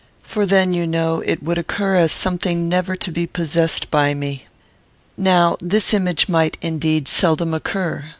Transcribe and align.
For 0.23 0.47
then, 0.47 0.73
you 0.73 0.87
know, 0.87 1.19
it 1.27 1.43
would 1.43 1.59
occur 1.59 1.95
as 1.95 2.11
something 2.11 2.67
never 2.67 2.95
to 2.95 3.11
be 3.11 3.27
possessed 3.27 3.91
by 3.91 4.15
me. 4.15 4.47
"Now, 5.15 5.57
this 5.61 5.93
image 5.93 6.27
might, 6.27 6.57
indeed, 6.59 7.07
seldom 7.07 7.53
occur. 7.53 8.05